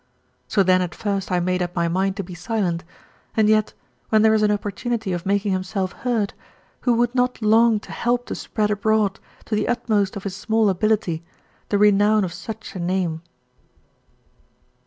[0.47, 2.83] So then at first I made up my mind to be silent,
[3.37, 3.75] and yet
[4.09, 6.33] when there is an opportunity of making himself heard,
[6.79, 10.71] who would not long to help to spread abroad, to the utmost of his small
[10.71, 11.23] ability,
[11.69, 13.21] the renown of such a name?